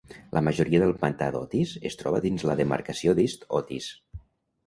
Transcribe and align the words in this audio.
La 0.35 0.41
majoria 0.45 0.79
del 0.83 0.93
pantà 1.01 1.25
d'Otis 1.35 1.73
es 1.91 1.99
troba 2.01 2.21
dins 2.23 2.45
la 2.51 2.55
demarcació 2.61 3.15
d'East 3.19 3.45
Otis. 3.59 3.91